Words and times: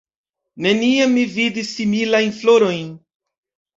Neniam 0.65 1.13
mi 1.17 1.25
vidis 1.35 1.69
similajn 1.75 2.35
florojn. 2.41 2.93